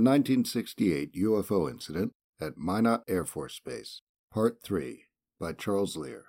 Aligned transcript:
A 0.00 0.02
1968 0.02 1.12
UFO 1.12 1.70
Incident 1.70 2.12
at 2.40 2.56
Minot 2.56 3.02
Air 3.06 3.26
Force 3.26 3.60
Base, 3.62 4.00
Part 4.32 4.62
3, 4.62 5.04
by 5.38 5.52
Charles 5.52 5.94
Lear. 5.94 6.24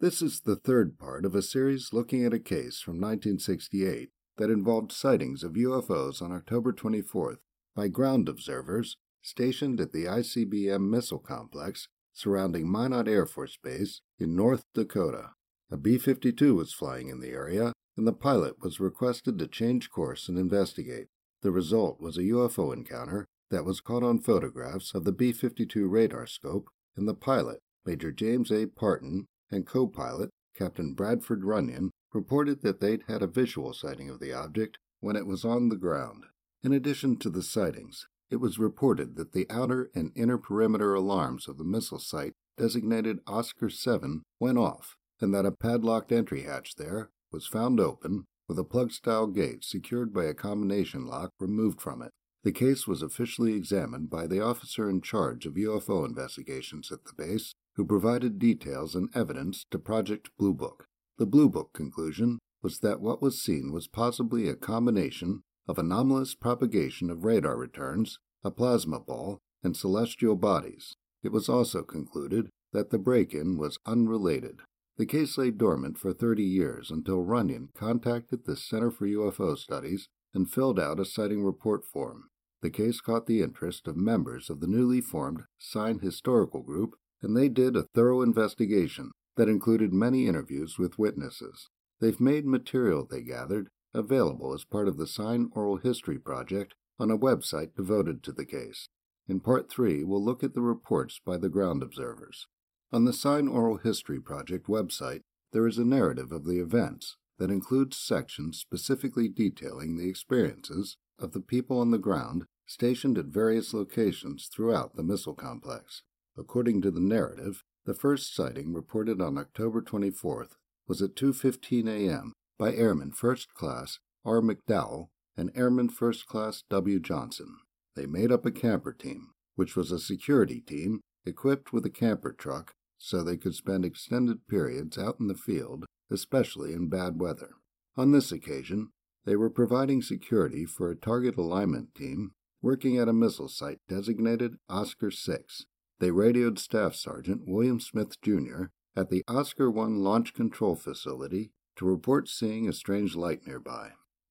This 0.00 0.20
is 0.20 0.40
the 0.40 0.56
third 0.56 0.98
part 0.98 1.24
of 1.24 1.32
a 1.36 1.40
series 1.40 1.92
looking 1.92 2.24
at 2.24 2.34
a 2.34 2.40
case 2.40 2.80
from 2.80 2.94
1968 2.94 4.08
that 4.38 4.50
involved 4.50 4.90
sightings 4.90 5.44
of 5.44 5.52
UFOs 5.52 6.20
on 6.20 6.32
October 6.32 6.72
24th 6.72 7.36
by 7.76 7.86
ground 7.86 8.28
observers 8.28 8.96
stationed 9.22 9.80
at 9.80 9.92
the 9.92 10.06
ICBM 10.06 10.90
missile 10.90 11.20
complex 11.20 11.86
surrounding 12.12 12.68
Minot 12.68 13.06
Air 13.06 13.24
Force 13.24 13.56
Base 13.62 14.00
in 14.18 14.34
North 14.34 14.64
Dakota. 14.74 15.30
A 15.70 15.76
B 15.76 15.96
52 15.96 16.56
was 16.56 16.74
flying 16.74 17.08
in 17.08 17.20
the 17.20 17.30
area, 17.30 17.72
and 17.96 18.04
the 18.04 18.12
pilot 18.12 18.60
was 18.60 18.80
requested 18.80 19.38
to 19.38 19.46
change 19.46 19.90
course 19.90 20.28
and 20.28 20.36
investigate. 20.36 21.06
The 21.42 21.50
result 21.50 22.00
was 22.00 22.16
a 22.16 22.22
UFO 22.22 22.72
encounter 22.72 23.26
that 23.50 23.64
was 23.64 23.80
caught 23.80 24.02
on 24.02 24.18
photographs 24.18 24.94
of 24.94 25.04
the 25.04 25.12
B 25.12 25.32
52 25.32 25.86
radar 25.86 26.26
scope, 26.26 26.68
and 26.96 27.06
the 27.06 27.14
pilot, 27.14 27.60
Major 27.84 28.10
James 28.10 28.50
A. 28.50 28.66
Partin, 28.66 29.26
and 29.50 29.66
co 29.66 29.86
pilot, 29.86 30.30
Captain 30.54 30.94
Bradford 30.94 31.44
Runyon, 31.44 31.90
reported 32.12 32.62
that 32.62 32.80
they'd 32.80 33.04
had 33.06 33.22
a 33.22 33.26
visual 33.26 33.72
sighting 33.72 34.08
of 34.08 34.20
the 34.20 34.32
object 34.32 34.78
when 35.00 35.16
it 35.16 35.26
was 35.26 35.44
on 35.44 35.68
the 35.68 35.76
ground. 35.76 36.24
In 36.62 36.72
addition 36.72 37.16
to 37.18 37.30
the 37.30 37.42
sightings, 37.42 38.06
it 38.30 38.36
was 38.36 38.58
reported 38.58 39.16
that 39.16 39.32
the 39.32 39.46
outer 39.50 39.90
and 39.94 40.10
inner 40.16 40.38
perimeter 40.38 40.94
alarms 40.94 41.46
of 41.46 41.58
the 41.58 41.64
missile 41.64 41.98
site 41.98 42.32
designated 42.56 43.20
Oscar 43.26 43.70
7 43.70 44.22
went 44.40 44.58
off 44.58 44.96
and 45.20 45.32
that 45.32 45.46
a 45.46 45.52
padlocked 45.52 46.12
entry 46.12 46.42
hatch 46.42 46.74
there 46.76 47.10
was 47.30 47.46
found 47.46 47.80
open 47.80 48.24
with 48.48 48.58
a 48.58 48.64
plug 48.64 48.92
style 48.92 49.26
gate 49.26 49.64
secured 49.64 50.12
by 50.12 50.24
a 50.24 50.34
combination 50.34 51.06
lock 51.06 51.30
removed 51.38 51.80
from 51.80 52.02
it. 52.02 52.12
The 52.44 52.52
case 52.52 52.86
was 52.86 53.02
officially 53.02 53.54
examined 53.54 54.08
by 54.08 54.26
the 54.26 54.40
officer 54.40 54.88
in 54.88 55.00
charge 55.00 55.46
of 55.46 55.54
UFO 55.54 56.06
investigations 56.06 56.92
at 56.92 57.04
the 57.04 57.12
base, 57.16 57.54
who 57.74 57.84
provided 57.84 58.38
details 58.38 58.94
and 58.94 59.08
evidence 59.14 59.64
to 59.70 59.78
Project 59.78 60.30
Blue 60.38 60.54
Book. 60.54 60.86
The 61.18 61.26
Blue 61.26 61.48
Book 61.48 61.72
conclusion 61.72 62.38
was 62.62 62.78
that 62.80 63.00
what 63.00 63.20
was 63.20 63.42
seen 63.42 63.72
was 63.72 63.88
possibly 63.88 64.48
a 64.48 64.54
combination 64.54 65.42
of 65.66 65.78
anomalous 65.78 66.34
propagation 66.34 67.10
of 67.10 67.24
radar 67.24 67.56
returns, 67.56 68.18
a 68.44 68.50
plasma 68.50 69.00
ball, 69.00 69.38
and 69.62 69.76
celestial 69.76 70.36
bodies. 70.36 70.94
It 71.22 71.32
was 71.32 71.48
also 71.48 71.82
concluded 71.82 72.48
that 72.72 72.90
the 72.90 72.98
break 72.98 73.34
in 73.34 73.56
was 73.58 73.78
unrelated. 73.86 74.60
The 74.98 75.06
case 75.06 75.36
lay 75.36 75.50
dormant 75.50 75.98
for 75.98 76.14
30 76.14 76.42
years 76.42 76.90
until 76.90 77.22
Runyon 77.22 77.68
contacted 77.74 78.46
the 78.46 78.56
Center 78.56 78.90
for 78.90 79.06
UFO 79.06 79.56
Studies 79.56 80.08
and 80.32 80.50
filled 80.50 80.80
out 80.80 80.98
a 80.98 81.04
sighting 81.04 81.44
report 81.44 81.84
form. 81.84 82.30
The 82.62 82.70
case 82.70 83.02
caught 83.02 83.26
the 83.26 83.42
interest 83.42 83.86
of 83.86 83.96
members 83.96 84.48
of 84.48 84.60
the 84.60 84.66
newly 84.66 85.02
formed 85.02 85.42
Sign 85.58 85.98
Historical 85.98 86.62
Group, 86.62 86.94
and 87.20 87.36
they 87.36 87.50
did 87.50 87.76
a 87.76 87.82
thorough 87.82 88.22
investigation 88.22 89.10
that 89.36 89.50
included 89.50 89.92
many 89.92 90.26
interviews 90.26 90.78
with 90.78 90.98
witnesses. 90.98 91.68
They've 92.00 92.20
made 92.20 92.46
material 92.46 93.06
they 93.06 93.22
gathered 93.22 93.68
available 93.92 94.54
as 94.54 94.64
part 94.64 94.88
of 94.88 94.96
the 94.96 95.06
Sign 95.06 95.50
Oral 95.52 95.76
History 95.76 96.18
Project 96.18 96.74
on 96.98 97.10
a 97.10 97.18
website 97.18 97.74
devoted 97.74 98.22
to 98.22 98.32
the 98.32 98.46
case. 98.46 98.88
In 99.28 99.40
Part 99.40 99.70
3, 99.70 100.04
we'll 100.04 100.24
look 100.24 100.42
at 100.42 100.54
the 100.54 100.62
reports 100.62 101.20
by 101.24 101.36
the 101.36 101.48
ground 101.50 101.82
observers. 101.82 102.46
On 102.92 103.04
the 103.04 103.12
Sign 103.12 103.48
Oral 103.48 103.78
History 103.78 104.20
Project 104.20 104.68
website, 104.68 105.22
there 105.52 105.66
is 105.66 105.76
a 105.76 105.84
narrative 105.84 106.30
of 106.30 106.44
the 106.44 106.60
events 106.60 107.16
that 107.38 107.50
includes 107.50 107.98
sections 107.98 108.58
specifically 108.58 109.28
detailing 109.28 109.96
the 109.96 110.08
experiences 110.08 110.96
of 111.18 111.32
the 111.32 111.40
people 111.40 111.80
on 111.80 111.90
the 111.90 111.98
ground 111.98 112.44
stationed 112.64 113.18
at 113.18 113.26
various 113.26 113.74
locations 113.74 114.46
throughout 114.46 114.94
the 114.94 115.02
missile 115.02 115.34
complex. 115.34 116.02
According 116.38 116.82
to 116.82 116.90
the 116.90 117.00
narrative, 117.00 117.64
the 117.86 117.94
first 117.94 118.34
sighting 118.34 118.72
reported 118.72 119.20
on 119.20 119.38
October 119.38 119.82
24th 119.82 120.56
was 120.86 121.02
at 121.02 121.16
2:15 121.16 121.88
a.m. 121.88 122.32
by 122.58 122.72
Airman 122.74 123.10
First 123.10 123.52
Class 123.54 123.98
R. 124.24 124.40
McDowell 124.40 125.08
and 125.36 125.50
Airman 125.54 125.88
First 125.88 126.26
Class 126.26 126.62
W. 126.70 127.00
Johnson. 127.00 127.58
They 127.94 128.06
made 128.06 128.30
up 128.30 128.46
a 128.46 128.52
camper 128.52 128.92
team, 128.92 129.32
which 129.56 129.74
was 129.74 129.90
a 129.90 129.98
security 129.98 130.60
team 130.60 131.00
equipped 131.26 131.72
with 131.72 131.84
a 131.84 131.90
camper 131.90 132.32
truck 132.32 132.72
so 132.98 133.22
they 133.22 133.36
could 133.36 133.54
spend 133.54 133.84
extended 133.84 134.46
periods 134.48 134.96
out 134.96 135.16
in 135.20 135.26
the 135.26 135.34
field, 135.34 135.84
especially 136.10 136.72
in 136.72 136.88
bad 136.88 137.20
weather. 137.20 137.50
On 137.96 138.12
this 138.12 138.32
occasion, 138.32 138.90
they 139.24 139.36
were 139.36 139.50
providing 139.50 140.02
security 140.02 140.64
for 140.64 140.90
a 140.90 140.96
target 140.96 141.36
alignment 141.36 141.94
team 141.94 142.32
working 142.62 142.98
at 142.98 143.08
a 143.08 143.12
missile 143.12 143.48
site 143.48 143.78
designated 143.88 144.56
Oscar 144.68 145.10
6. 145.10 145.66
They 145.98 146.10
radioed 146.10 146.58
Staff 146.58 146.94
Sergeant 146.94 147.42
William 147.46 147.80
Smith, 147.80 148.20
Jr. 148.22 148.66
at 148.94 149.10
the 149.10 149.22
Oscar 149.28 149.70
1 149.70 149.98
launch 149.98 150.34
control 150.34 150.76
facility 150.76 151.52
to 151.76 151.84
report 151.86 152.28
seeing 152.28 152.68
a 152.68 152.72
strange 152.72 153.16
light 153.16 153.46
nearby. 153.46 153.90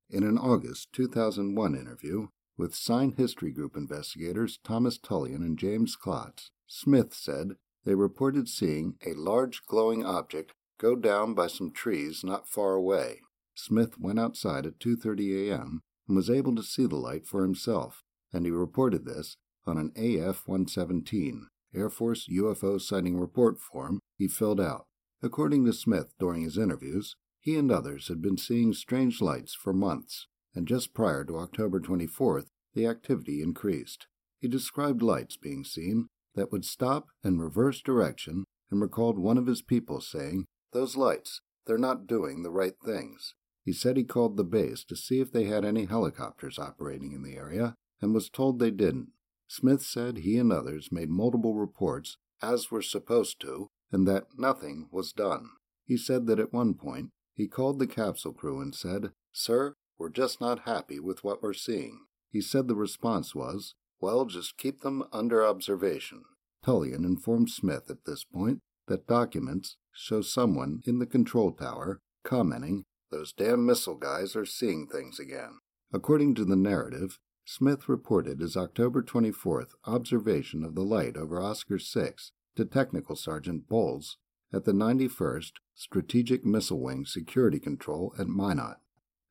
In 0.10 0.24
an 0.24 0.38
August 0.38 0.90
2001 0.94 1.76
interview 1.76 2.28
with 2.58 2.76
Sign 2.76 3.14
History 3.18 3.52
Group 3.52 3.76
investigators 3.76 4.60
Thomas 4.64 4.98
Tulien 4.98 5.38
and 5.38 5.58
James 5.58 5.96
Klotz, 5.96 6.52
Smith 6.68 7.14
said 7.14 7.58
they 7.84 7.96
reported 7.96 8.50
seeing 8.50 8.98
a 9.06 9.14
large 9.14 9.66
glowing 9.68 10.04
object 10.04 10.52
go 10.78 10.96
down 10.96 11.34
by 11.34 11.48
some 11.48 11.72
trees 11.72 12.24
not 12.24 12.50
far 12.50 12.74
away. 12.74 13.22
Smith 13.54 14.00
went 14.00 14.20
outside 14.20 14.66
at 14.66 14.80
2:30 14.80 15.48
a.m. 15.48 15.82
and 16.08 16.16
was 16.18 16.30
able 16.30 16.56
to 16.56 16.64
see 16.64 16.86
the 16.86 16.96
light 16.96 17.26
for 17.26 17.44
himself, 17.44 18.04
and 18.34 18.46
he 18.46 18.52
reported 18.52 19.06
this 19.06 19.38
on 19.66 19.78
an 19.78 19.92
AF-117 19.96 21.42
Air 21.74 21.90
Force 21.90 22.28
UFO 22.28 22.80
sighting 22.80 23.18
report 23.18 23.60
form 23.60 24.00
he 24.18 24.28
filled 24.28 24.60
out. 24.60 24.86
According 25.22 25.66
to 25.66 25.74
Smith 25.74 26.14
during 26.20 26.42
his 26.42 26.58
interviews, 26.58 27.16
he 27.40 27.58
and 27.58 27.72
others 27.72 28.08
had 28.08 28.22
been 28.22 28.38
seeing 28.38 28.74
strange 28.74 29.22
lights 29.22 29.54
for 29.54 29.74
months, 29.74 30.28
and 30.54 30.68
just 30.68 30.94
prior 30.94 31.24
to 31.26 31.38
October 31.38 31.80
24th, 31.80 32.48
the 32.74 32.86
activity 32.88 33.42
increased. 33.42 34.08
He 34.40 34.48
described 34.48 35.02
lights 35.02 35.38
being 35.38 35.64
seen 35.64 36.08
that 36.36 36.52
would 36.52 36.66
stop 36.66 37.08
and 37.24 37.42
reverse 37.42 37.82
direction 37.82 38.46
and 38.70 38.82
recalled 38.82 39.18
one 39.18 39.38
of 39.38 39.48
his 39.48 39.62
people 39.62 40.02
saying, 40.02 40.46
Those 40.74 40.98
lights, 40.98 41.42
they're 41.66 41.78
not 41.78 42.08
doing 42.08 42.44
the 42.44 42.52
right 42.52 42.76
things. 42.84 43.34
He 43.64 43.74
said 43.74 43.98
he 43.98 44.04
called 44.04 44.38
the 44.38 44.44
base 44.44 44.84
to 44.86 44.96
see 44.96 45.20
if 45.20 45.32
they 45.32 45.46
had 45.46 45.66
any 45.66 45.86
helicopters 45.86 46.60
operating 46.60 47.14
in 47.14 47.24
the 47.24 47.36
area 47.36 47.76
and 48.02 48.14
was 48.14 48.30
told 48.30 48.60
they 48.60 48.72
didn't. 48.72 49.10
Smith 49.48 49.82
said 49.82 50.18
he 50.18 50.38
and 50.38 50.52
others 50.52 50.92
made 50.92 51.10
multiple 51.10 51.56
reports, 51.56 52.18
as 52.42 52.70
were 52.70 52.82
supposed 52.82 53.40
to, 53.42 53.68
and 53.92 54.08
that 54.08 54.28
nothing 54.38 54.88
was 54.92 55.12
done. 55.12 55.50
He 55.86 55.98
said 55.98 56.28
that 56.28 56.40
at 56.40 56.54
one 56.54 56.74
point 56.74 57.10
he 57.34 57.48
called 57.48 57.80
the 57.80 57.88
capsule 57.88 58.34
crew 58.34 58.62
and 58.62 58.74
said, 58.74 59.12
Sir, 59.34 59.74
we're 59.98 60.10
just 60.10 60.42
not 60.42 60.66
happy 60.66 61.00
with 61.00 61.24
what 61.24 61.42
we're 61.42 61.54
seeing. 61.54 62.06
He 62.32 62.42
said 62.42 62.68
the 62.68 62.76
response 62.76 63.34
was, 63.34 63.76
well, 64.02 64.26
just 64.26 64.58
keep 64.58 64.82
them 64.82 65.04
under 65.12 65.46
observation. 65.46 66.24
Tulien 66.66 67.06
informed 67.06 67.50
Smith 67.50 67.90
at 67.90 68.06
this 68.06 68.24
point 68.24 68.60
that 68.88 69.08
documents 69.08 69.78
show 69.92 70.22
someone 70.22 70.82
in 70.86 71.00
the 71.00 71.06
control 71.06 71.52
tower 71.52 72.02
commenting, 72.24 72.86
Those 73.12 73.32
damn 73.32 73.66
missile 73.66 73.96
guys 73.96 74.36
are 74.36 74.46
seeing 74.46 74.88
things 74.88 75.20
again. 75.20 75.60
According 75.94 76.36
to 76.36 76.46
the 76.46 76.56
narrative, 76.56 77.20
Smith 77.46 77.88
reported 77.88 78.40
his 78.40 78.58
October 78.58 79.04
24th 79.04 79.74
observation 79.86 80.64
of 80.64 80.74
the 80.74 80.82
light 80.82 81.16
over 81.16 81.40
Oscar 81.40 81.78
6 81.78 82.32
to 82.56 82.66
Technical 82.66 83.16
Sergeant 83.16 83.70
Bowles 83.70 84.18
at 84.52 84.66
the 84.66 84.72
91st 84.72 85.52
Strategic 85.76 86.44
Missile 86.44 86.82
Wing 86.82 87.06
Security 87.06 87.60
Control 87.60 88.14
at 88.18 88.28
Minot. 88.28 88.78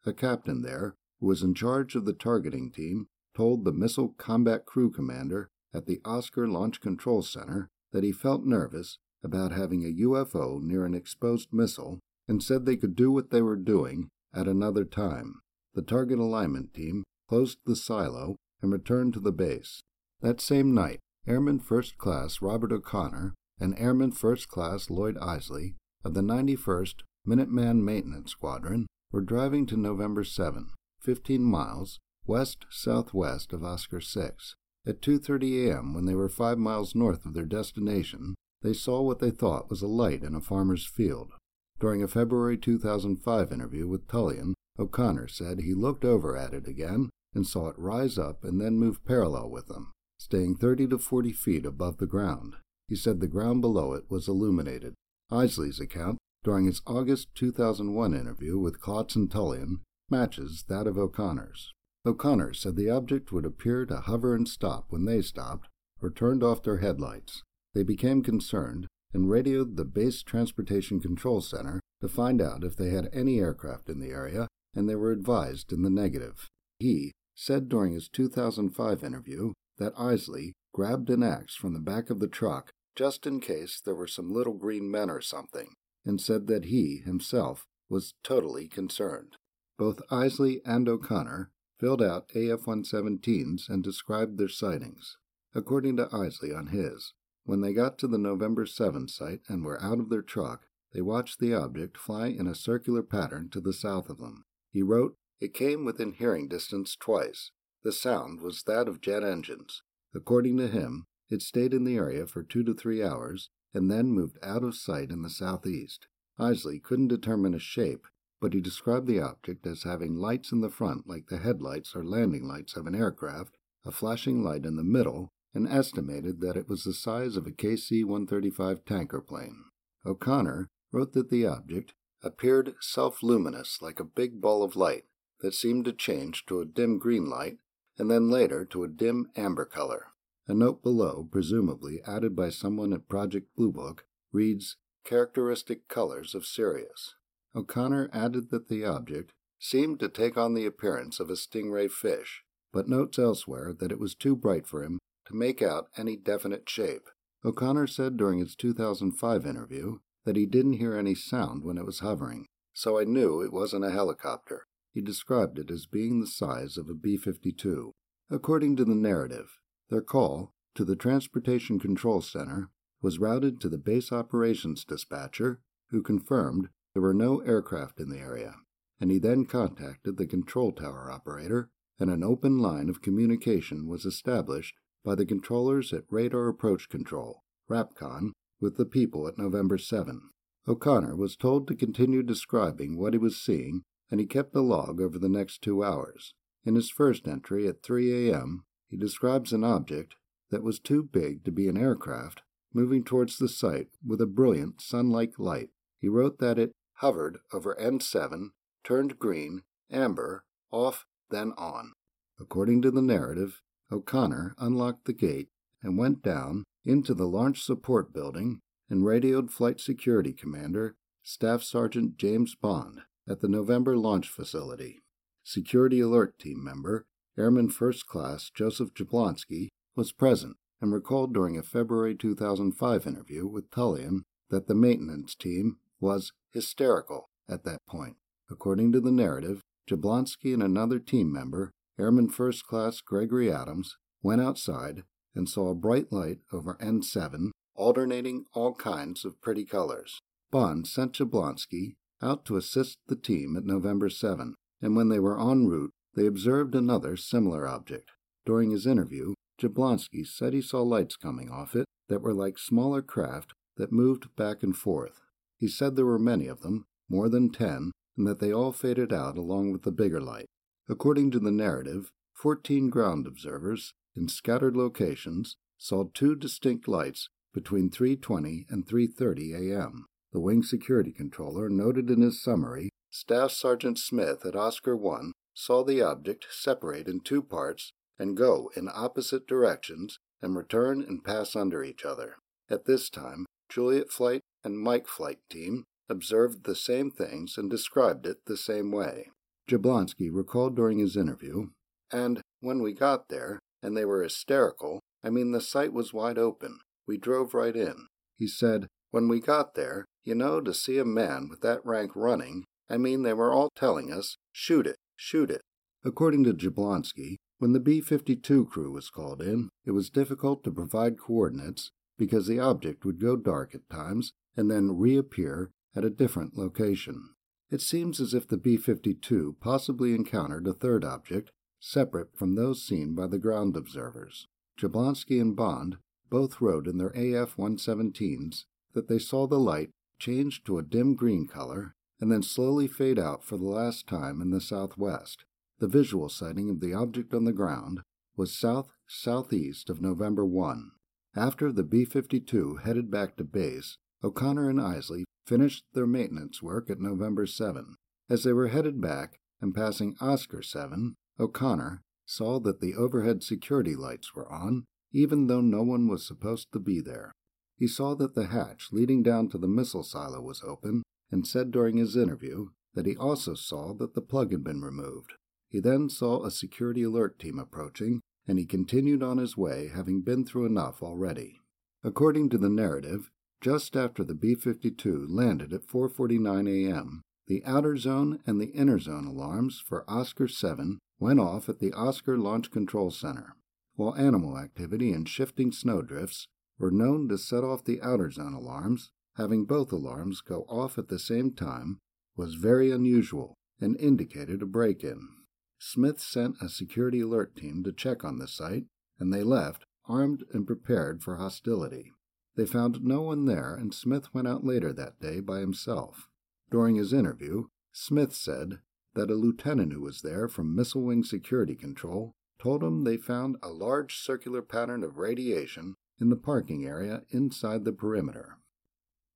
A 0.07 0.13
captain 0.13 0.63
there, 0.63 0.95
who 1.19 1.27
was 1.27 1.43
in 1.43 1.55
charge 1.55 1.97
of 1.97 2.05
the 2.05 2.13
targeting 2.13 2.71
team, 2.71 3.09
told 3.35 3.65
the 3.65 3.73
Missile 3.73 4.15
Combat 4.17 4.65
Crew 4.65 4.91
Commander 4.91 5.51
at 5.73 5.87
the 5.87 6.01
Oscar 6.05 6.47
Launch 6.47 6.81
Control 6.81 7.23
Center 7.23 7.69
that 7.93 8.05
he 8.05 8.13
felt 8.13 8.45
nervous 8.45 8.99
about 9.23 9.53
having 9.53 9.85
a 9.85 10.03
UFO 10.07 10.63
near 10.63 10.85
an 10.85 10.95
exposed 10.95 11.53
missile 11.53 11.99
and 12.29 12.43
said 12.43 12.65
they 12.65 12.77
could 12.77 12.95
do 12.95 13.11
what 13.11 13.31
they 13.31 13.43
were 13.43 13.57
doing 13.57 14.09
at 14.35 14.47
another 14.49 14.85
time. 14.85 15.41
The 15.75 15.83
target 15.83 16.19
alignment 16.19 16.75
team 16.75 17.05
closed 17.29 17.59
the 17.65 17.77
silo 17.77 18.37
and 18.63 18.73
returned 18.73 19.15
to 19.15 19.21
the 19.21 19.33
base. 19.33 19.81
That 20.21 20.41
same 20.41 20.75
night, 20.75 21.01
Airman 21.27 21.59
First 21.59 21.99
Class 21.99 22.41
Robert 22.41 22.73
O'Connor 22.73 23.35
and 23.59 23.79
Airman 23.79 24.13
First 24.13 24.49
Class 24.49 24.91
Lloyd 24.91 25.17
Isley 25.19 25.75
of 26.05 26.15
the 26.15 26.21
91st 26.21 26.97
Minuteman 27.27 27.83
Maintenance 27.83 28.33
Squadron 28.33 28.87
were 29.11 29.23
driving 29.23 29.67
to 29.67 29.77
November 29.77 30.25
7, 30.25 30.69
15 31.01 31.43
miles 31.43 31.99
west 32.27 32.67
southwest 32.71 33.53
of 33.53 33.65
Oscar 33.65 34.01
6. 34.01 34.55
At 34.87 35.01
2:30 35.01 35.69
a.m., 35.69 35.95
when 35.95 36.05
they 36.05 36.15
were 36.15 36.29
5 36.29 36.59
miles 36.59 36.95
north 36.95 37.25
of 37.25 37.35
their 37.35 37.47
destination, 37.47 38.35
they 38.63 38.73
saw 38.73 39.03
what 39.03 39.19
they 39.19 39.31
thought 39.31 39.71
was 39.71 39.83
a 39.83 39.87
light 39.87 40.23
in 40.23 40.35
a 40.35 40.41
farmer's 40.41 40.87
field. 40.87 41.33
During 41.81 42.03
a 42.03 42.09
February 42.09 42.57
2005 42.57 43.53
interview 43.53 43.87
with 43.87 44.07
Tulien, 44.07 44.55
O'Connor 44.79 45.29
said 45.29 45.61
he 45.61 45.75
looked 45.75 46.05
over 46.05 46.37
at 46.37 46.55
it 46.55 46.67
again 46.67 47.11
and 47.35 47.47
saw 47.47 47.69
it 47.69 47.79
rise 47.79 48.17
up 48.17 48.43
and 48.43 48.61
then 48.61 48.79
move 48.79 49.05
parallel 49.05 49.51
with 49.51 49.67
them, 49.67 49.93
staying 50.19 50.57
30 50.57 50.89
to 50.89 50.99
40 50.99 51.33
feet 51.33 51.67
above 51.67 51.99
the 51.99 52.07
ground. 52.07 52.55
He 52.89 52.97
said 52.97 53.21
the 53.21 53.29
ground 53.29 53.61
below 53.61 53.93
it 53.93 54.05
was 54.09 54.29
illuminated. 54.29 54.95
Isley's 55.31 55.81
account 55.81 56.17
during 56.43 56.65
his 56.65 56.81
August 56.87 57.35
2001 57.35 58.15
interview 58.15 58.59
with 58.59 58.81
Klotz 58.81 59.15
and 59.17 59.31
Tulien 59.31 59.81
matches 60.11 60.65
that 60.69 60.87
of 60.87 60.97
O'Connor's. 60.97 61.74
O'Connor 62.07 62.53
said 62.53 62.77
the 62.77 62.91
object 62.91 63.33
would 63.33 63.47
appear 63.47 63.87
to 63.87 63.97
hover 63.97 64.35
and 64.35 64.47
stop 64.47 64.87
when 64.91 65.05
they 65.07 65.23
stopped 65.23 65.69
or 66.03 66.11
turned 66.11 66.43
off 66.43 66.63
their 66.63 66.79
headlights. 66.79 67.43
They 67.75 67.83
became 67.83 68.23
concerned 68.23 68.87
and 69.13 69.31
radioed 69.31 69.77
the 69.77 69.85
Base 69.85 70.23
Transportation 70.23 71.01
Control 71.01 71.41
Center 71.41 71.81
to 72.01 72.09
find 72.09 72.43
out 72.43 72.65
if 72.65 72.77
they 72.77 72.91
had 72.91 73.09
any 73.13 73.39
aircraft 73.39 73.89
in 73.89 74.01
the 74.01 74.11
area, 74.11 74.49
and 74.75 74.89
they 74.89 74.97
were 74.97 75.13
advised 75.13 75.73
in 75.73 75.83
the 75.83 75.91
negative. 75.91 76.49
He 76.79 77.13
said 77.35 77.69
during 77.69 77.95
his 77.95 78.09
2005 78.09 79.03
interview 79.03 79.53
that 79.79 79.99
Isley 79.99 80.53
grabbed 80.75 81.09
an 81.09 81.23
axe 81.23 81.55
from 81.55 81.73
the 81.73 81.81
back 81.81 82.11
of 82.11 82.21
the 82.21 82.29
truck 82.29 82.71
just 82.97 83.27
in 83.27 83.41
case 83.41 83.81
there 83.81 83.95
were 83.95 84.07
some 84.07 84.33
little 84.33 84.55
green 84.55 84.91
men 84.91 85.11
or 85.11 85.21
something, 85.21 85.75
and 86.05 86.21
said 86.21 86.47
that 86.49 86.67
he, 86.67 86.99
himself, 86.99 87.65
was 87.89 88.15
totally 88.23 88.69
concerned. 88.69 89.37
Both 89.79 90.03
Isley 90.11 90.61
and 90.65 90.89
O'Connor 90.89 91.51
filled 91.85 92.01
out 92.01 92.31
AF 92.35 92.65
117s 92.65 93.69
and 93.69 93.85
described 93.85 94.39
their 94.39 94.49
sightings. 94.49 95.19
According 95.55 95.99
to 95.99 96.09
Isley 96.11 96.51
on 96.51 96.69
his, 96.69 97.13
when 97.45 97.61
they 97.61 97.75
got 97.75 97.99
to 97.99 98.09
the 98.09 98.17
November 98.17 98.65
7 98.65 99.07
site 99.07 99.43
and 99.49 99.63
were 99.63 99.83
out 99.83 100.01
of 100.01 100.09
their 100.09 100.23
truck, 100.23 100.63
they 100.95 101.03
watched 101.03 101.41
the 101.41 101.53
object 101.53 101.99
fly 101.99 102.29
in 102.29 102.47
a 102.47 102.55
circular 102.55 103.03
pattern 103.03 103.51
to 103.51 103.61
the 103.61 103.75
south 103.75 104.09
of 104.09 104.17
them. 104.17 104.47
He 104.71 104.83
wrote, 104.83 105.19
It 105.41 105.53
came 105.53 105.85
within 105.85 106.15
hearing 106.15 106.49
distance 106.49 106.97
twice. 106.97 107.51
The 107.83 107.93
sound 107.93 108.41
was 108.41 108.63
that 108.63 108.89
of 108.89 109.03
jet 109.03 109.23
engines. 109.23 109.83
According 110.15 110.57
to 110.57 110.69
him, 110.69 111.05
it 111.29 111.43
stayed 111.43 111.75
in 111.75 111.85
the 111.85 111.97
area 111.97 112.27
for 112.27 112.43
two 112.43 112.65
to 112.65 112.73
three 112.73 113.03
hours 113.03 113.51
and 113.75 113.91
then 113.91 114.07
moved 114.07 114.39
out 114.43 114.65
of 114.65 114.75
sight 114.75 115.11
in 115.11 115.21
the 115.21 115.29
southeast. 115.29 116.07
Isley 116.39 116.81
couldn't 116.81 117.09
determine 117.09 117.53
a 117.53 117.59
shape, 117.59 118.07
but 118.45 118.53
he 118.53 118.61
described 118.61 119.07
the 119.07 119.19
object 119.19 119.67
as 119.67 119.85
having 119.85 120.17
lights 120.17 120.53
in 120.53 120.61
the 120.61 120.69
front 120.69 121.09
like 121.09 121.29
the 121.29 121.39
headlights 121.39 121.97
or 121.97 122.05
landing 122.05 122.47
lights 122.47 122.77
of 122.77 122.87
an 122.87 122.95
aircraft, 122.95 123.57
a 123.87 123.91
flashing 123.91 124.45
light 124.45 124.67
in 124.67 124.77
the 124.77 124.85
middle, 124.85 125.31
and 125.55 125.67
estimated 125.67 126.43
that 126.43 126.55
it 126.55 126.69
was 126.69 126.85
the 126.85 126.93
size 126.93 127.39
of 127.39 127.47
a 127.47 127.51
KC 127.51 128.05
135 128.05 128.85
tanker 128.85 129.23
plane. 129.23 129.65
O'Connor 130.05 130.69
wrote 130.93 131.15
that 131.15 131.31
the 131.31 131.47
object 131.47 131.95
appeared 132.23 132.75
self 132.83 133.23
luminous 133.23 133.81
like 133.81 133.99
a 133.99 134.05
big 134.05 134.43
ball 134.43 134.63
of 134.63 134.77
light 134.77 135.05
that 135.41 135.55
seemed 135.55 135.87
to 135.87 135.95
change 135.95 136.45
to 136.45 136.61
a 136.61 136.67
dim 136.67 136.99
green 136.99 137.31
light 137.31 137.57
and 137.97 138.11
then 138.11 138.29
later 138.29 138.67
to 138.67 138.85
a 138.85 138.89
dim 138.89 139.31
amber 139.37 139.65
color. 139.65 140.09
A 140.47 140.53
note 140.53 140.83
below, 140.83 141.27
presumably 141.33 142.03
added 142.07 142.37
by 142.37 142.51
someone 142.51 142.93
at 142.93 143.09
Project 143.09 143.57
Blue 143.57 143.73
Book, 143.73 144.05
reads 144.33 144.77
Characteristic 145.03 145.89
colors 145.89 146.35
of 146.35 146.45
Sirius. 146.45 147.15
O'Connor 147.55 148.11
added 148.13 148.51
that 148.51 148.69
the 148.69 148.85
object 148.85 149.33
seemed 149.59 150.01
to 150.01 150.09
take 150.09 150.37
on 150.37 150.55
the 150.55 150.67
appearance 150.67 151.21
of 151.21 151.31
a 151.31 151.35
stingray 151.37 151.91
fish, 151.91 152.43
but 152.73 152.89
notes 152.89 153.19
elsewhere 153.19 153.73
that 153.73 153.93
it 153.93 154.01
was 154.01 154.15
too 154.15 154.35
bright 154.35 154.67
for 154.67 154.83
him 154.83 154.99
to 155.27 155.35
make 155.35 155.63
out 155.63 155.89
any 155.97 156.17
definite 156.17 156.69
shape. 156.69 157.09
O'Connor 157.45 157.87
said 157.87 158.17
during 158.17 158.39
his 158.39 158.57
2005 158.57 159.47
interview 159.47 159.99
that 160.25 160.37
he 160.37 160.47
didn't 160.47 160.75
hear 160.75 160.97
any 160.97 161.15
sound 161.15 161.63
when 161.63 161.79
it 161.79 161.87
was 161.87 162.01
hovering, 162.01 162.47
so 162.73 162.99
I 162.99 163.05
knew 163.05 163.41
it 163.41 163.53
wasn't 163.53 163.85
a 163.85 163.91
helicopter. 163.91 164.67
He 164.93 165.01
described 165.01 165.59
it 165.59 165.71
as 165.71 165.87
being 165.87 166.21
the 166.21 166.27
size 166.27 166.77
of 166.77 166.89
a 166.89 166.95
B 166.95 167.17
52. 167.17 167.93
According 168.31 168.77
to 168.77 168.85
the 168.85 168.95
narrative, 168.95 169.59
their 169.91 170.01
call 170.01 170.53
to 170.75 170.85
the 170.85 170.97
Transportation 170.97 171.79
Control 171.79 172.21
Center 172.21 172.71
was 173.03 173.19
routed 173.19 173.61
to 173.61 173.69
the 173.69 173.79
base 173.79 174.11
operations 174.11 174.85
dispatcher, 174.85 175.61
who 175.91 176.03
confirmed 176.03 176.69
there 176.95 177.03
were 177.03 177.13
no 177.13 177.41
aircraft 177.41 178.01
in 178.01 178.09
the 178.09 178.19
area, 178.19 178.55
and 179.01 179.11
he 179.11 179.19
then 179.19 179.45
contacted 179.45 180.17
the 180.17 180.27
control 180.27 180.73
tower 180.73 181.11
operator, 181.11 181.69
and 181.99 182.09
an 182.09 182.23
open 182.23 182.59
line 182.59 182.89
of 182.89 183.03
communication 183.03 183.87
was 183.89 184.07
established 184.07 184.75
by 185.05 185.15
the 185.15 185.27
controllers 185.27 185.93
at 185.93 186.05
Radar 186.09 186.49
Approach 186.49 186.89
Control, 186.89 187.43
RAPCON, 187.69 188.33
with 188.61 188.77
the 188.77 188.87
people 188.87 189.29
at 189.29 189.37
November 189.37 189.77
7. 189.77 190.23
O'Connor 190.67 191.17
was 191.17 191.37
told 191.37 191.69
to 191.69 191.75
continue 191.75 192.23
describing 192.23 192.97
what 192.97 193.13
he 193.13 193.19
was 193.19 193.37
seeing, 193.37 193.83
and 194.11 194.21
he 194.21 194.27
kept 194.27 194.55
a 194.55 194.61
log 194.61 195.01
over 195.01 195.19
the 195.19 195.29
next 195.29 195.61
two 195.61 195.85
hours. 195.85 196.33
In 196.65 196.77
his 196.77 196.91
first 196.91 197.29
entry 197.29 197.69
at 197.69 197.83
3 197.83 198.31
a.m., 198.31 198.65
he 198.89 198.97
describes 198.97 199.53
an 199.53 199.65
object 199.65 200.15
that 200.51 200.63
was 200.63 200.79
too 200.79 201.03
big 201.03 201.45
to 201.45 201.51
be 201.51 201.69
an 201.69 201.77
aircraft 201.77 202.43
moving 202.73 203.05
towards 203.05 203.39
the 203.39 203.49
site 203.49 203.89
with 204.07 204.21
a 204.21 204.27
brilliant 204.27 204.81
sun 204.81 205.11
like 205.11 205.39
light. 205.39 205.71
He 206.01 206.09
wrote 206.09 206.39
that 206.39 206.59
it 206.59 206.73
hovered 206.99 207.39
over 207.53 207.77
N7, 207.81 208.51
turned 208.83 209.19
green, 209.19 209.63
amber, 209.91 210.45
off, 210.71 211.07
then 211.31 211.53
on. 211.57 211.93
According 212.41 212.83
to 212.83 212.91
the 212.91 213.03
narrative, 213.03 213.61
O'Connor 213.91 214.55
unlocked 214.59 215.05
the 215.05 215.13
gate 215.13 215.49
and 215.83 215.99
went 215.99 216.23
down 216.23 216.65
into 216.85 217.15
the 217.15 217.27
launch 217.27 217.63
support 217.63 218.13
building 218.13 218.61
and 218.89 219.05
radioed 219.05 219.51
Flight 219.51 219.81
Security 219.81 220.33
Commander 220.33 220.97
Staff 221.23 221.63
Sergeant 221.63 222.17
James 222.17 222.55
Bond 222.55 223.01
at 223.29 223.41
the 223.41 223.49
November 223.49 223.97
launch 223.97 224.29
facility. 224.29 225.03
Security 225.43 226.01
Alert 226.01 226.39
Team 226.39 226.63
member 226.63 227.07
Airman 227.37 227.71
First 227.71 228.07
Class 228.07 228.51
Joseph 228.51 228.95
Jablonski 228.95 229.69
was 229.97 230.13
present 230.13 230.57
and 230.81 230.93
recalled 230.93 231.33
during 231.33 231.57
a 231.57 231.63
February 231.63 232.15
2005 232.15 233.07
interview 233.07 233.47
with 233.47 233.71
Tulien 233.71 234.23
that 234.51 234.67
the 234.67 234.75
maintenance 234.75 235.35
team 235.35 235.79
was 236.05 236.33
hysterical 236.53 237.31
at 237.49 237.65
that 237.65 237.79
point. 237.89 238.17
According 238.51 238.93
to 238.93 239.01
the 239.01 239.11
narrative, 239.11 239.63
Jablonski 239.91 240.53
and 240.53 240.63
another 240.63 240.99
team 240.99 241.33
member, 241.33 241.71
Airman 241.99 242.29
First 242.29 242.67
Class 242.67 243.01
Gregory 243.01 243.51
Adams, 243.51 243.97
went 244.23 244.43
outside 244.43 245.05
and 245.35 245.49
saw 245.49 245.71
a 245.71 245.75
bright 245.75 246.13
light 246.13 246.39
over 246.53 246.75
N7 246.75 247.51
alternating 247.75 248.45
all 248.53 248.75
kinds 248.75 249.25
of 249.25 249.41
pretty 249.41 249.65
colors. 249.65 250.21
Bond 250.51 250.87
sent 250.87 251.15
Jablonski 251.15 251.95
out 252.23 252.45
to 252.45 252.57
assist 252.57 252.99
the 253.09 253.17
team 253.17 253.57
at 253.57 253.65
November 253.65 254.09
7, 254.09 254.55
and 254.83 254.95
when 254.95 255.09
they 255.09 255.19
were 255.19 255.41
en 255.41 255.67
route, 255.67 255.91
they 256.15 256.27
observed 256.27 256.75
another 256.75 257.17
similar 257.17 257.67
object. 257.67 258.11
During 258.47 258.71
his 258.71 258.87
interview, 258.87 259.35
Jablonski 259.61 260.27
said 260.27 260.53
he 260.53 260.61
saw 260.61 260.83
lights 260.83 261.17
coming 261.17 261.51
off 261.51 261.75
it 261.75 261.87
that 262.09 262.21
were 262.21 262.35
like 262.35 262.59
smaller 262.59 263.03
craft 263.03 263.53
that 263.77 263.91
moved 263.91 264.29
back 264.37 264.63
and 264.63 264.77
forth. 264.77 265.21
He 265.65 265.71
said 265.71 265.97
there 265.97 266.05
were 266.05 266.19
many 266.19 266.47
of 266.47 266.61
them, 266.61 266.85
more 267.09 267.31
than 267.31 267.49
ten, 267.49 267.93
and 268.19 268.27
that 268.27 268.39
they 268.39 268.53
all 268.53 268.71
faded 268.71 269.15
out 269.15 269.39
along 269.39 269.73
with 269.73 269.81
the 269.81 269.93
bigger 269.93 270.21
light. 270.21 270.45
According 270.91 271.31
to 271.31 271.41
the 271.41 271.51
narrative, 271.51 272.13
fourteen 272.35 272.91
ground 272.91 273.27
observers 273.27 273.95
in 274.15 274.29
scattered 274.29 274.77
locations 274.77 275.57
saw 275.79 276.05
two 276.13 276.37
distinct 276.37 276.87
lights 276.87 277.31
between 277.55 277.89
3:20 277.89 278.67
and 278.69 278.87
3:30 278.87 279.55
a.m. 279.55 280.05
The 280.33 280.41
wing 280.41 280.63
security 280.63 281.13
controller 281.13 281.71
noted 281.71 282.11
in 282.11 282.21
his 282.21 282.43
summary, 282.43 282.91
Staff 283.09 283.53
Sergeant 283.53 283.99
Smith 283.99 284.45
at 284.45 284.55
Oscar 284.55 284.95
1 284.95 285.33
saw 285.55 285.83
the 285.83 286.03
object 286.03 286.47
separate 286.51 287.09
in 287.09 287.21
two 287.21 287.43
parts 287.43 287.91
and 288.19 288.37
go 288.37 288.71
in 288.77 288.91
opposite 288.93 289.47
directions 289.47 290.19
and 290.43 290.55
return 290.55 291.01
and 291.01 291.25
pass 291.25 291.57
under 291.57 291.83
each 291.83 292.05
other. 292.05 292.37
At 292.69 292.85
this 292.85 293.09
time, 293.09 293.47
Juliet 293.75 294.09
Flight 294.09 294.43
and 294.63 294.79
Mike 294.79 295.09
Flight 295.09 295.39
team 295.51 295.83
observed 296.09 296.63
the 296.63 296.77
same 296.77 297.11
things 297.11 297.59
and 297.59 297.69
described 297.69 298.25
it 298.25 298.37
the 298.47 298.57
same 298.57 298.93
way. 298.93 299.31
Jablonski 299.69 300.31
recalled 300.33 300.77
during 300.77 301.01
his 301.01 301.17
interview, 301.17 301.71
and 302.13 302.41
when 302.61 302.83
we 302.83 302.93
got 302.93 303.29
there, 303.29 303.59
and 303.83 303.97
they 303.97 304.05
were 304.05 304.23
hysterical, 304.23 305.01
I 305.25 305.31
mean, 305.31 305.51
the 305.51 305.61
site 305.61 305.93
was 305.93 306.15
wide 306.15 306.39
open. 306.39 306.79
We 307.09 307.19
drove 307.19 307.53
right 307.53 307.75
in. 307.75 308.07
He 308.37 308.47
said, 308.47 308.87
When 309.11 309.27
we 309.27 309.41
got 309.41 309.75
there, 309.75 310.05
you 310.23 310.37
know, 310.37 310.61
to 310.61 310.73
see 310.73 310.99
a 310.99 311.05
man 311.05 311.49
with 311.49 311.61
that 311.63 311.85
rank 311.85 312.13
running, 312.15 312.63
I 312.89 312.97
mean, 312.97 313.25
they 313.25 313.35
were 313.35 313.53
all 313.53 313.71
telling 313.75 314.13
us, 314.13 314.37
shoot 314.53 314.87
it, 314.87 314.97
shoot 315.17 315.51
it. 315.51 315.63
According 316.05 316.45
to 316.45 316.55
Jablonski, 316.55 317.39
when 317.59 317.73
the 317.73 317.81
B 317.81 318.01
52 318.01 318.67
crew 318.67 318.93
was 318.93 319.11
called 319.11 319.43
in, 319.43 319.71
it 319.85 319.91
was 319.91 320.11
difficult 320.11 320.63
to 320.63 320.71
provide 320.71 321.19
coordinates 321.19 321.91
because 322.17 322.47
the 322.47 322.59
object 322.59 323.05
would 323.05 323.21
go 323.21 323.37
dark 323.37 323.75
at 323.75 323.89
times 323.91 324.33
and 324.57 324.71
then 324.71 324.99
reappear 324.99 325.71
at 325.97 326.05
a 326.05 326.11
different 326.11 326.57
location. 326.57 327.31
It 327.71 327.81
seems 327.81 328.21
as 328.21 328.35
if 328.35 328.47
the 328.47 328.57
B 328.57 328.77
52 328.77 329.57
possibly 329.61 330.15
encountered 330.15 330.67
a 330.67 330.73
third 330.73 331.05
object 331.05 331.51
separate 331.81 332.37
from 332.37 332.55
those 332.55 332.87
seen 332.87 333.15
by 333.15 333.27
the 333.27 333.39
ground 333.39 333.77
observers. 333.77 334.47
Jablonski 334.79 335.41
and 335.41 335.57
Bond 335.57 335.97
both 336.31 336.61
wrote 336.61 336.87
in 336.87 336.99
their 336.99 337.11
AF 337.11 337.57
117s 337.57 338.65
that 338.93 339.09
they 339.09 339.19
saw 339.19 339.47
the 339.47 339.59
light 339.59 339.91
change 340.19 340.65
to 340.65 340.79
a 340.79 340.83
dim 340.83 341.15
green 341.15 341.47
color 341.47 341.95
and 342.21 342.31
then 342.31 342.43
slowly 342.43 342.87
fade 342.87 343.19
out 343.19 343.45
for 343.45 343.57
the 343.57 343.65
last 343.65 344.07
time 344.07 344.41
in 344.41 344.51
the 344.51 344.61
southwest. 344.61 345.45
the 345.81 345.89
visual 345.89 346.29
sighting 346.29 346.71
of 346.71 346.81
the 346.81 346.95
object 346.95 347.35
on 347.35 347.45
the 347.45 347.53
ground 347.53 348.01
was 348.37 348.57
south 348.57 348.89
southeast 349.07 349.91
of 349.91 350.01
November 350.01 350.45
1. 350.45 350.91
After 351.37 351.73
the 351.73 351.83
B 351.83 352.05
52 352.05 352.77
headed 352.85 353.11
back 353.11 353.37
to 353.37 353.45
base, 353.45 353.99
O'Connor 354.23 354.71
and 354.71 354.81
Isley 354.81 355.25
finished 355.47 355.85
their 355.93 356.07
maintenance 356.07 356.63
work 356.63 356.89
at 356.89 357.01
November 357.01 357.45
7. 357.45 357.97
As 358.31 358.45
they 358.45 358.53
were 358.53 358.69
headed 358.69 359.01
back 359.01 359.41
and 359.61 359.75
passing 359.75 360.17
Oscar 360.21 360.63
7, 360.63 361.17
O'Connor 361.41 362.03
saw 362.25 362.61
that 362.61 362.81
the 362.81 362.95
overhead 362.95 363.43
security 363.43 363.97
lights 363.97 364.35
were 364.35 364.51
on, 364.51 364.85
even 365.13 365.49
though 365.49 365.61
no 365.61 365.83
one 365.83 366.07
was 366.07 366.25
supposed 366.25 366.71
to 366.73 366.79
be 366.79 367.01
there. 367.01 367.33
He 367.77 367.89
saw 367.89 368.15
that 368.15 368.35
the 368.35 368.47
hatch 368.47 368.91
leading 368.93 369.25
down 369.25 369.49
to 369.49 369.59
the 369.59 369.69
missile 369.69 370.05
silo 370.05 370.41
was 370.41 370.63
open 370.63 371.03
and 371.33 371.47
said 371.47 371.73
during 371.73 371.97
his 371.97 372.17
interview 372.17 372.69
that 372.95 373.07
he 373.07 373.17
also 373.17 373.55
saw 373.55 373.93
that 373.95 374.15
the 374.15 374.23
plug 374.23 374.53
had 374.53 374.63
been 374.63 374.83
removed. 374.83 375.33
He 375.69 375.81
then 375.81 376.09
saw 376.09 376.45
a 376.45 376.53
security 376.53 377.03
alert 377.03 377.41
team 377.41 377.59
approaching, 377.59 378.21
and 378.47 378.59
he 378.59 378.67
continued 378.67 379.23
on 379.23 379.39
his 379.39 379.57
way, 379.57 379.89
having 379.95 380.21
been 380.21 380.45
through 380.45 380.67
enough 380.67 381.03
already. 381.03 381.61
According 382.03 382.51
to 382.51 382.59
the 382.59 382.69
narrative, 382.69 383.31
just 383.61 383.97
after 383.97 384.23
the 384.23 384.35
B-52 384.35 385.27
landed 385.29 385.73
at 385.73 385.87
4:49 385.87 386.69
a.m., 386.69 387.23
the 387.47 387.65
outer 387.65 387.97
zone 387.97 388.41
and 388.47 388.61
the 388.61 388.73
inner 388.73 388.99
zone 388.99 389.27
alarms 389.27 389.83
for 389.87 390.05
Oscar 390.09 390.49
7 390.49 390.99
went 391.19 391.41
off 391.41 391.69
at 391.69 391.79
the 391.79 391.93
Oscar 391.93 392.37
Launch 392.37 392.71
Control 392.71 393.11
Center, 393.11 393.57
while 393.97 394.15
animal 394.17 394.59
activity 394.59 395.13
and 395.13 395.29
shifting 395.29 395.73
snowdrifts 395.73 396.47
were 396.79 396.91
known 396.91 397.29
to 397.29 397.39
set 397.39 397.65
off 397.65 397.85
the 397.85 398.03
outer 398.03 398.31
zone 398.31 398.55
alarms. 398.55 399.11
Having 399.37 399.65
both 399.65 399.93
alarms 399.93 400.41
go 400.41 400.65
off 400.69 400.97
at 400.97 401.09
the 401.09 401.19
same 401.19 401.51
time 401.53 401.99
was 402.37 402.55
very 402.55 402.91
unusual 402.91 403.55
and 403.81 403.97
indicated 403.99 404.63
a 404.63 404.67
break-in. 404.67 405.29
Smith 405.79 406.21
sent 406.21 406.57
a 406.61 406.69
security 406.69 407.21
alert 407.21 407.57
team 407.57 407.83
to 407.85 407.93
check 407.93 408.25
on 408.25 408.39
the 408.39 408.49
site, 408.49 408.87
and 409.19 409.33
they 409.33 409.43
left, 409.43 409.85
armed 410.07 410.45
and 410.53 410.67
prepared 410.67 411.23
for 411.23 411.37
hostility. 411.37 412.13
They 412.57 412.67
found 412.67 413.03
no 413.03 413.23
one 413.23 413.47
there, 413.47 413.75
and 413.75 413.93
Smith 413.93 414.33
went 414.33 414.47
out 414.47 414.65
later 414.65 414.93
that 414.93 415.21
day 415.21 415.41
by 415.41 415.61
himself. 415.61 416.29
During 416.71 416.97
his 416.97 417.13
interview, 417.13 417.69
Smith 417.93 418.35
said 418.35 418.79
that 419.15 419.31
a 419.31 419.35
lieutenant 419.35 419.93
who 419.93 420.01
was 420.01 420.23
there 420.23 420.49
from 420.49 420.75
Missile 420.75 421.03
Wing 421.03 421.25
Security 421.25 421.75
Control 421.75 422.33
told 422.59 422.83
him 422.83 423.05
they 423.05 423.17
found 423.17 423.57
a 423.63 423.69
large 423.69 424.17
circular 424.17 424.63
pattern 424.63 425.03
of 425.03 425.19
radiation 425.19 425.97
in 426.21 426.31
the 426.31 426.37
parking 426.37 426.87
area 426.87 427.23
inside 427.31 427.85
the 427.85 427.93
perimeter. 427.93 428.59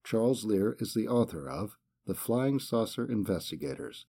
Charles 0.05 0.45
Lear 0.45 0.77
is 0.79 0.95
the 0.95 1.09
author 1.09 1.49
of 1.49 1.77
The 2.07 2.15
Flying 2.15 2.59
Saucer 2.59 3.05
Investigators 3.05 4.07